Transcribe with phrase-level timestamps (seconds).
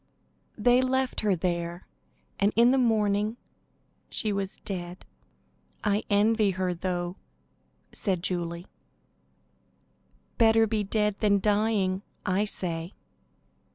[0.57, 1.85] They left her there,
[2.39, 3.37] and in the morning
[4.09, 5.05] she was dead.
[5.83, 7.17] "I envy her, though,"
[7.93, 8.65] said Julie.
[10.39, 12.95] "Better be dead than dying, I say."